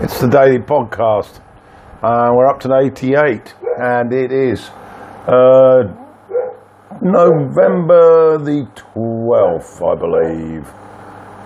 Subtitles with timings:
[0.00, 1.40] It's the daily podcast.
[2.00, 4.70] Uh, we're up to 88, and it is
[5.26, 5.82] uh,
[7.02, 10.70] November the 12th, I believe.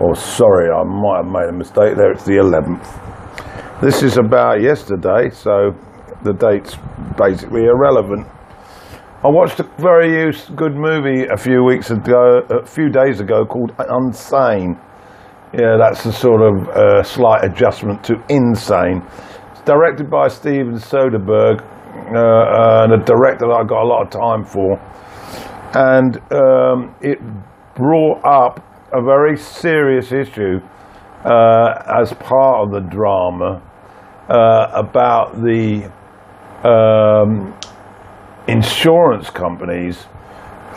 [0.00, 2.12] Oh, sorry, I might have made a mistake there.
[2.12, 3.80] It's the 11th.
[3.80, 5.74] This is about yesterday, so
[6.22, 6.76] the date's
[7.16, 8.26] basically irrelevant.
[9.24, 13.74] I watched a very good movie a few weeks ago, a few days ago, called
[13.78, 14.78] Unsane.
[15.54, 19.02] Yeah, that's a sort of uh, slight adjustment to Insane.
[19.50, 24.10] It's directed by Steven Soderbergh, uh, and a director that I got a lot of
[24.10, 24.80] time for.
[25.74, 27.18] And um, it
[27.74, 28.64] brought up
[28.94, 30.60] a very serious issue
[31.24, 33.62] uh, as part of the drama
[34.30, 35.92] uh, about the
[36.66, 37.54] um,
[38.48, 40.06] insurance companies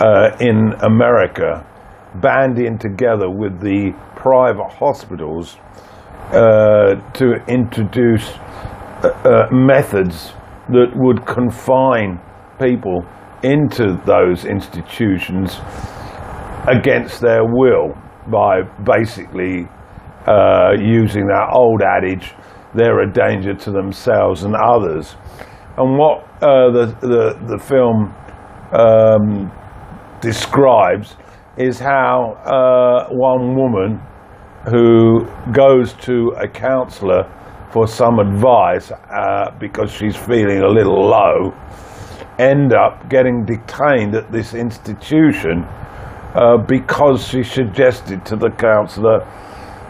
[0.01, 1.65] uh, in America
[2.15, 3.93] banding together with the
[4.25, 5.57] private hospitals
[6.31, 8.27] uh, to introduce
[9.03, 10.33] uh, uh, methods
[10.67, 12.19] that would confine
[12.59, 13.05] people
[13.43, 15.59] into those institutions
[16.67, 17.93] against their will
[18.31, 19.67] by basically
[20.25, 22.33] uh, using that old adage,
[22.73, 25.15] they're a danger to themselves and others.
[25.77, 28.11] And what uh, the, the, the film
[28.73, 29.51] um,
[30.19, 31.15] describes
[31.57, 34.01] is how uh, one woman
[34.69, 37.23] who goes to a counselor
[37.71, 41.53] for some advice uh, because she's feeling a little low
[42.39, 45.63] end up getting detained at this institution
[46.35, 49.19] uh, because she suggested to the counselor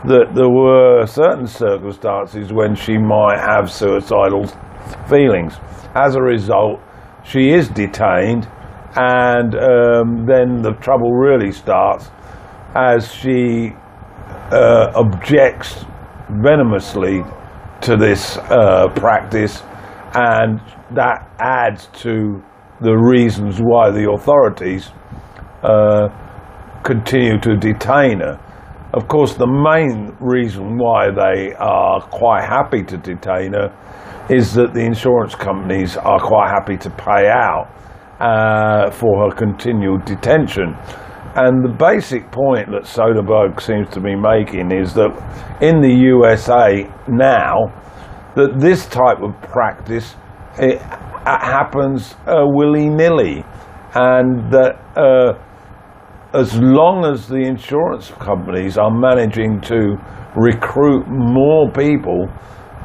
[0.05, 4.45] that there were certain circumstances when she might have suicidal
[5.09, 5.55] feelings.
[5.95, 6.79] As a result,
[7.23, 8.47] she is detained,
[8.95, 12.11] and um, then the trouble really starts
[12.75, 13.73] as she
[14.55, 15.85] uh, objects
[16.41, 17.23] venomously
[17.81, 19.61] to this uh, practice,
[20.13, 20.59] and
[20.95, 22.41] that adds to
[22.79, 24.91] the reasons why the authorities
[25.61, 26.07] uh,
[26.83, 28.39] continue to detain her.
[28.93, 33.75] Of course, the main reason why they are quite happy to detain her
[34.29, 37.67] is that the insurance companies are quite happy to pay out
[38.19, 40.75] uh, for her continued detention.
[41.35, 45.11] And the basic point that Soderbergh seems to be making is that
[45.61, 47.73] in the USA now,
[48.35, 50.15] that this type of practice
[50.57, 53.43] it, uh, happens uh, willy nilly,
[53.95, 55.33] and that uh,
[56.33, 59.97] as long as the insurance companies are managing to
[60.35, 62.27] recruit more people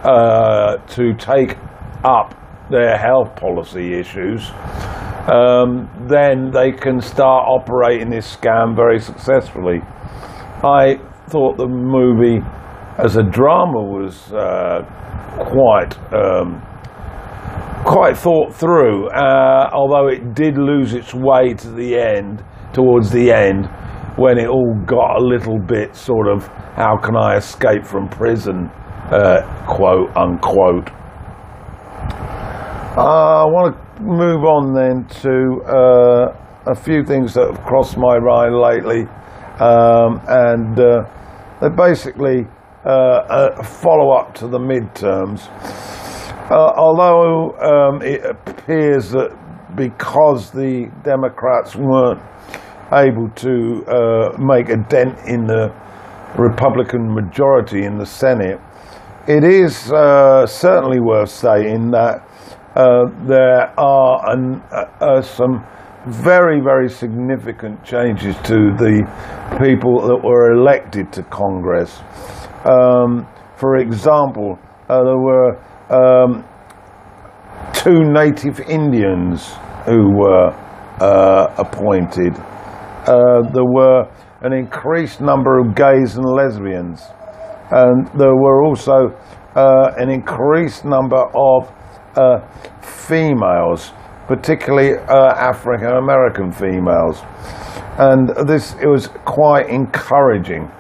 [0.03, 1.57] uh, to take
[2.05, 2.35] up
[2.71, 4.51] their health policy issues,
[5.31, 9.81] um, then they can start operating this scam very successfully.
[10.63, 10.99] I
[11.29, 12.41] thought the movie
[12.99, 14.83] as a drama was uh,
[15.39, 16.61] quite um,
[17.85, 23.33] quite thought through, uh, although it did lose its way to the end, towards the
[23.33, 23.67] end,
[24.17, 26.47] when it all got a little bit sort of
[26.77, 28.71] how can I escape from prison,
[29.11, 30.91] uh, quote unquote.
[32.97, 36.37] Uh, I want to move on then to uh,
[36.67, 39.03] a few things that have crossed my mind lately,
[39.61, 41.05] um, and uh,
[41.61, 42.49] they're basically
[42.85, 45.47] uh, a follow up to the midterms.
[46.51, 49.39] Uh, although um, it appears that
[49.77, 52.21] because the Democrats weren't
[52.93, 55.73] able to uh, make a dent in the
[56.37, 58.59] Republican majority in the Senate,
[59.29, 62.27] it is certainly worth saying that
[62.75, 65.65] uh, there are an, uh, uh, some
[66.07, 69.03] very, very significant changes to the
[69.61, 72.01] people that were elected to Congress.
[72.65, 73.27] Um,
[73.57, 74.59] for example,
[74.89, 75.59] uh, there were
[75.91, 76.45] um,
[77.73, 79.53] two native Indians
[79.85, 80.55] who were
[81.59, 82.35] appointed.
[83.07, 84.09] There were
[84.43, 87.03] an increased number of gays and lesbians,
[87.71, 89.15] and there were also
[89.55, 91.71] uh, an increased number of
[92.17, 92.41] uh,
[92.81, 93.93] females,
[94.27, 97.23] particularly uh, African American females,
[97.99, 100.71] and this it was quite encouraging.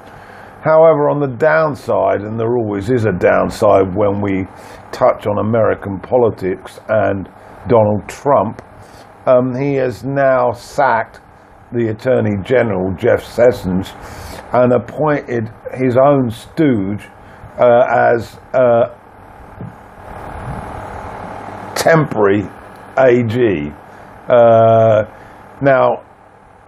[0.62, 4.46] However, on the downside, and there always is a downside when we
[4.92, 7.30] touch on American politics and
[7.66, 8.60] Donald Trump,
[9.26, 11.20] um, he has now sacked
[11.72, 13.92] the Attorney General, Jeff Sessions,
[14.52, 17.08] and appointed his own stooge
[17.58, 18.94] uh, as uh,
[21.80, 22.46] temporary
[22.98, 23.72] AG.
[24.28, 25.04] Uh,
[25.62, 26.04] now,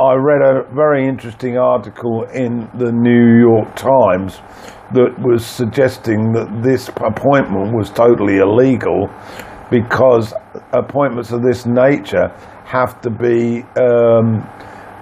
[0.00, 4.40] I read a very interesting article in the New York Times
[4.94, 9.10] that was suggesting that this appointment was totally illegal
[9.70, 10.32] because
[10.72, 12.28] appointments of this nature
[12.64, 14.42] have to be um,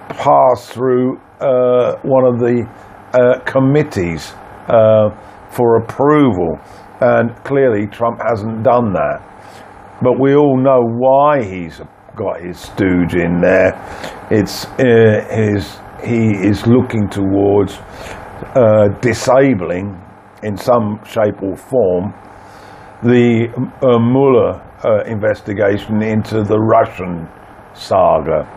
[0.09, 2.67] passed through uh, one of the
[3.13, 4.33] uh, committees
[4.67, 5.09] uh,
[5.49, 6.59] for approval.
[6.99, 9.31] And clearly, Trump hasn't done that.
[10.01, 11.81] But we all know why he's
[12.15, 13.71] got his stooge in there.
[14.29, 17.77] It's uh, his he is looking towards
[18.55, 20.01] uh, disabling,
[20.41, 22.13] in some shape or form,
[23.03, 23.47] the
[23.81, 27.27] uh, Mueller uh, investigation into the Russian
[27.73, 28.47] saga.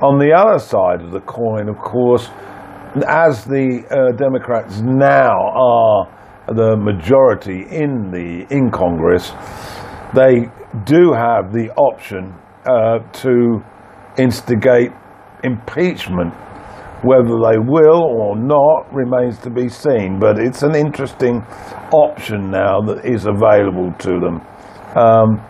[0.00, 2.30] On the other side of the coin, of course,
[3.08, 6.06] as the uh, Democrats now are
[6.54, 9.32] the majority in the in Congress,
[10.14, 10.48] they
[10.84, 12.34] do have the option
[12.66, 13.62] uh, to
[14.18, 14.90] instigate
[15.44, 16.34] impeachment.
[17.02, 21.42] Whether they will or not remains to be seen, but it's an interesting
[21.92, 24.40] option now that is available to them.
[24.96, 25.40] Um,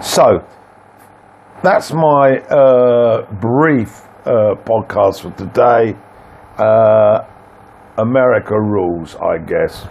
[0.00, 0.46] so,
[1.64, 5.98] that's my uh, brief uh, podcast for today.
[6.56, 7.26] Uh,
[7.98, 9.88] America rules, I guess.